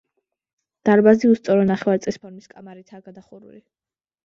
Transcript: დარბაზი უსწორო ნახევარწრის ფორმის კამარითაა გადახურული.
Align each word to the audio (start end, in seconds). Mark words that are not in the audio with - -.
დარბაზი 0.89 1.29
უსწორო 1.33 1.67
ნახევარწრის 1.73 2.19
ფორმის 2.25 2.51
კამარითაა 2.55 3.07
გადახურული. 3.13 3.65